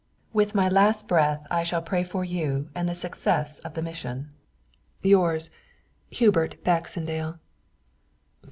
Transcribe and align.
_"With 0.33 0.55
my 0.55 0.67
last 0.67 1.07
breath 1.07 1.45
I 1.51 1.61
shall 1.63 1.83
pray 1.83 2.03
for 2.03 2.25
you 2.25 2.69
and 2.73 2.89
the 2.89 2.95
success 2.95 3.59
of 3.59 3.75
the 3.75 3.83
mission. 3.83 4.31
"Yours, 5.03 5.51
"_HUBERT 6.11 6.63
BAXENDALE. 6.63 7.37